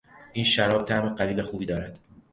این 0.33 0.43
شراب 0.43 0.85
طعم 0.85 1.15
قوی 1.15 1.33
و 1.33 1.43
خوبی 1.43 1.65
دارد. 1.65 1.99